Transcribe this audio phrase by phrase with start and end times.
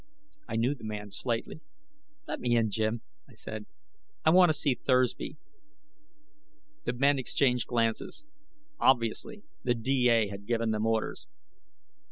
[0.47, 1.61] I knew the man slightly.
[2.27, 3.67] "Let me in, Jim," I said.
[4.25, 5.37] "I want to see Thursby."
[6.85, 8.23] The men exchanged glances.
[8.79, 10.27] Obviously, the D.A.
[10.29, 11.27] had given them orders.